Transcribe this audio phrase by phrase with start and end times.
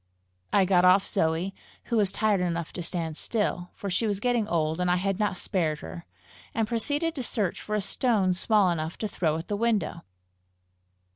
[0.51, 1.53] I got off Zoe,
[1.83, 5.19] who was tired enough to stand still, for she was getting old and I had
[5.19, 6.07] not spared her,
[6.55, 10.01] and proceeded to search for a stone small enough to throw at the window.